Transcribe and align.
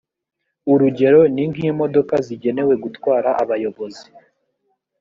urugero 0.71 1.19
ni 1.33 1.43
nk 1.51 1.57
imodoka 1.69 2.13
zigenewe 2.25 2.73
gutwara 2.83 3.29
abayobozi 3.43 4.07